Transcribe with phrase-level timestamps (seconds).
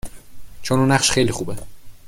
[0.61, 1.55] چون اون نقش خیلی خوبه